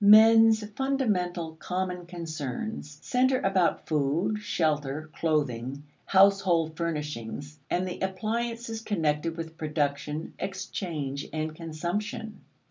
[0.03, 9.37] Men's fundamental common concerns center about food, shelter, clothing, household furnishings, and the appliances connected
[9.37, 12.41] with production, exchange, and consumption.